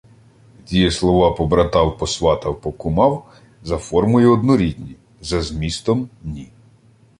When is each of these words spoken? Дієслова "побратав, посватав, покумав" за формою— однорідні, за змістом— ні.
Дієслова 0.67 1.31
"побратав, 1.31 1.97
посватав, 1.97 2.61
покумав" 2.61 3.25
за 3.63 3.77
формою— 3.77 4.33
однорідні, 4.33 4.95
за 5.21 5.41
змістом— 5.41 6.09
ні. 6.23 6.51